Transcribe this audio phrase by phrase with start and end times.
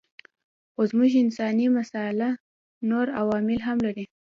[0.73, 2.29] خو زموږ انساني مساله
[2.89, 4.05] نور عوامل هم لري.